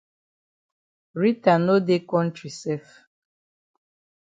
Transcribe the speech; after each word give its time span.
Rita 1.19 1.53
no 1.65 1.75
dey 1.87 2.01
kontri 2.11 2.49
sef. 2.59 2.85